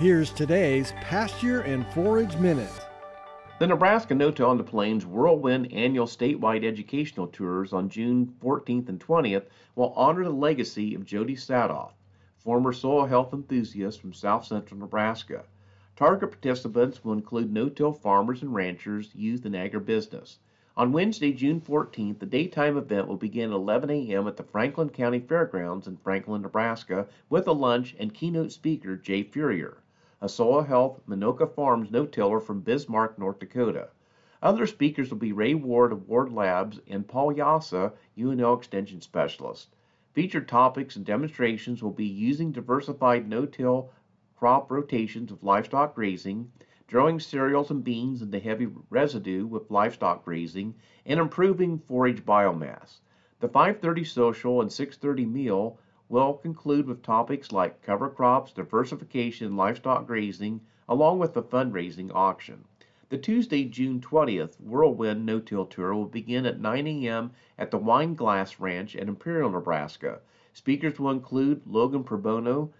Here's 0.00 0.32
today's 0.32 0.90
Pasture 1.02 1.60
and 1.60 1.86
Forage 1.94 2.36
Minute. 2.38 2.68
The 3.60 3.68
Nebraska 3.68 4.12
No 4.12 4.32
Till 4.32 4.48
on 4.50 4.58
the 4.58 4.64
Plains 4.64 5.06
Whirlwind 5.06 5.72
annual 5.72 6.06
statewide 6.06 6.64
educational 6.64 7.28
tours 7.28 7.72
on 7.72 7.88
June 7.88 8.34
14th 8.42 8.88
and 8.88 8.98
20th 8.98 9.44
will 9.76 9.92
honor 9.94 10.24
the 10.24 10.30
legacy 10.30 10.96
of 10.96 11.04
Jody 11.04 11.36
Saathoff, 11.36 11.92
former 12.38 12.72
soil 12.72 13.06
health 13.06 13.32
enthusiast 13.32 14.00
from 14.00 14.12
south 14.12 14.44
central 14.44 14.80
Nebraska. 14.80 15.44
Target 15.94 16.32
participants 16.32 17.04
will 17.04 17.12
include 17.12 17.52
no-till 17.52 17.92
farmers 17.92 18.42
and 18.42 18.52
ranchers, 18.52 19.14
youth, 19.14 19.44
and 19.44 19.54
agribusiness. 19.54 20.38
On 20.76 20.90
Wednesday, 20.90 21.32
June 21.32 21.60
14th, 21.60 22.18
the 22.18 22.26
daytime 22.26 22.76
event 22.76 23.06
will 23.06 23.16
begin 23.16 23.50
at 23.50 23.54
11 23.54 23.90
a.m. 23.90 24.26
at 24.26 24.36
the 24.36 24.42
Franklin 24.42 24.88
County 24.90 25.20
Fairgrounds 25.20 25.86
in 25.86 25.98
Franklin, 25.98 26.42
Nebraska, 26.42 27.06
with 27.30 27.46
a 27.46 27.52
lunch 27.52 27.94
and 28.00 28.12
keynote 28.12 28.50
speaker 28.50 28.96
Jay 28.96 29.22
Fuhrer, 29.22 29.76
a 30.24 30.28
soil 30.28 30.62
health 30.62 31.02
Menoken 31.06 31.46
Farms 31.54 31.90
no-tiller 31.90 32.40
from 32.40 32.62
Bismarck, 32.62 33.18
North 33.18 33.38
Dakota. 33.38 33.90
Other 34.40 34.66
speakers 34.66 35.10
will 35.10 35.18
be 35.18 35.32
Ray 35.32 35.52
Ward 35.52 35.92
of 35.92 36.08
Ward 36.08 36.32
Labs 36.32 36.80
and 36.88 37.06
Paul 37.06 37.34
Jasa, 37.34 37.92
UNL 38.16 38.56
Extension 38.56 39.02
Specialist. 39.02 39.76
Featured 40.14 40.48
topics 40.48 40.96
and 40.96 41.04
demonstrations 41.04 41.82
will 41.82 41.90
be 41.90 42.06
using 42.06 42.52
diversified 42.52 43.28
no-till 43.28 43.90
crop 44.34 44.70
rotations 44.70 45.30
of 45.30 45.44
livestock 45.44 45.94
grazing, 45.94 46.50
growing 46.88 47.20
cereals 47.20 47.70
and 47.70 47.84
beans 47.84 48.22
into 48.22 48.38
heavy 48.38 48.68
residue 48.88 49.44
with 49.44 49.70
livestock 49.70 50.24
grazing, 50.24 50.74
and 51.04 51.20
improving 51.20 51.78
forage 51.78 52.24
biomass. 52.24 53.00
The 53.40 53.48
5:30 53.50 54.04
social 54.06 54.62
and 54.62 54.70
6:30 54.70 55.26
meal 55.26 55.78
will 56.08 56.34
conclude 56.34 56.86
with 56.86 57.02
topics 57.02 57.50
like 57.50 57.80
cover 57.82 58.08
crops, 58.08 58.52
diversification, 58.52 59.56
livestock 59.56 60.06
grazing, 60.06 60.60
along 60.88 61.18
with 61.18 61.32
the 61.32 61.42
fundraising 61.42 62.10
auction. 62.14 62.64
The 63.08 63.18
Tuesday, 63.18 63.64
June 63.64 64.00
20th 64.00 64.60
Whirlwind 64.60 65.24
No-Till 65.24 65.66
Tour 65.66 65.94
will 65.94 66.06
begin 66.06 66.46
at 66.46 66.60
9 66.60 66.86
a.m. 66.86 67.30
at 67.58 67.70
the 67.70 67.78
Wine 67.78 68.14
Glass 68.14 68.58
Ranch 68.58 68.94
in 68.94 69.08
Imperial, 69.08 69.50
Nebraska. 69.50 70.20
Speakers 70.52 70.98
will 70.98 71.10
include 71.10 71.62
Logan 71.66 72.04
Probono, 72.04 72.70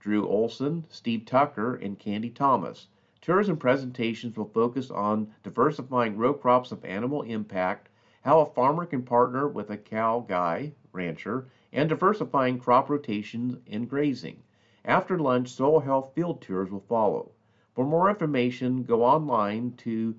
Drew 0.00 0.28
Olson, 0.28 0.86
Steve 0.88 1.24
Tucker, 1.24 1.74
and 1.74 1.98
Candy 1.98 2.30
Thomas. 2.30 2.88
Tours 3.20 3.48
and 3.48 3.58
presentations 3.58 4.36
will 4.36 4.50
focus 4.50 4.90
on 4.90 5.32
diversifying 5.42 6.16
row 6.16 6.34
crops 6.34 6.72
of 6.72 6.84
animal 6.84 7.22
impact, 7.22 7.88
how 8.20 8.40
a 8.40 8.46
farmer 8.46 8.84
can 8.84 9.02
partner 9.02 9.48
with 9.48 9.70
a 9.70 9.76
cow 9.76 10.24
guy 10.28 10.72
rancher, 10.92 11.48
and 11.74 11.88
diversifying 11.88 12.58
crop 12.58 12.88
rotations 12.88 13.56
and 13.66 13.90
grazing. 13.90 14.40
After 14.84 15.18
lunch, 15.18 15.48
soil 15.48 15.80
health 15.80 16.12
field 16.14 16.40
tours 16.40 16.70
will 16.70 16.84
follow. 16.88 17.32
For 17.74 17.84
more 17.84 18.08
information, 18.08 18.84
go 18.84 19.04
online 19.04 19.72
to 19.78 20.14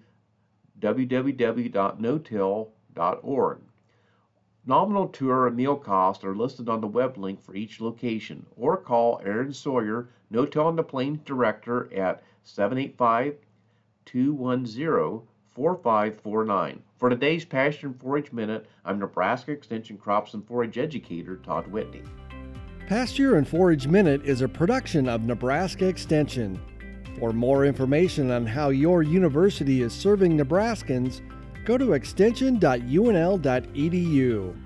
www.notill.org. 0.82 3.60
Nominal 4.68 5.08
tour 5.08 5.48
and 5.48 5.56
meal 5.56 5.78
costs 5.78 6.26
are 6.26 6.36
listed 6.36 6.68
on 6.68 6.82
the 6.82 6.88
web 6.88 7.18
link 7.18 7.40
for 7.40 7.56
each 7.56 7.80
location, 7.80 8.46
or 8.58 8.76
call 8.76 9.22
Aaron 9.24 9.54
Sawyer, 9.54 10.10
No 10.30 10.46
Till 10.46 10.66
on 10.66 10.76
the 10.76 10.84
Plains 10.84 11.20
Director 11.24 11.90
at 11.94 12.22
785 12.44 13.38
210 14.06 15.22
4549. 15.56 16.84
For 16.98 17.10
today's 17.10 17.46
Pasture 17.46 17.88
and 17.88 18.00
Forage 18.00 18.34
Minute, 18.34 18.68
I'm 18.84 19.00
Nebraska 19.00 19.52
Extension 19.52 19.98
Crops 19.98 20.34
and 20.34 20.46
Forage 20.46 20.78
Educator 20.78 21.38
Todd 21.38 21.68
Whitney. 21.68 22.04
Pasture 22.88 23.38
and 23.38 23.48
Forage 23.48 23.88
Minute 23.88 24.26
is 24.26 24.42
a 24.42 24.48
production 24.48 25.08
of 25.08 25.24
Nebraska 25.24 25.88
Extension. 25.88 26.60
For 27.20 27.32
more 27.32 27.66
information 27.66 28.32
on 28.32 28.46
how 28.46 28.70
your 28.70 29.02
university 29.02 29.82
is 29.82 29.94
serving 29.94 30.38
Nebraskans, 30.38 31.22
go 31.64 31.78
to 31.78 31.94
extension.unl.edu. 31.94 34.65